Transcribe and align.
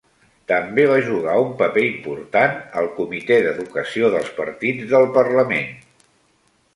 També 0.51 0.83
va 0.91 0.95
jugar 1.09 1.33
un 1.41 1.51
paper 1.59 1.83
important 1.89 2.57
al 2.81 2.89
Comité 2.95 3.37
d'Educació 3.49 4.09
dels 4.15 4.31
Partits 4.39 4.89
del 4.95 5.07
Parlament. 5.19 5.69